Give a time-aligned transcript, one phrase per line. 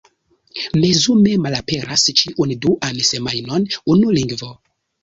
[0.85, 4.57] Mezume malaperas ĉiun duan semajnon unu lingvo.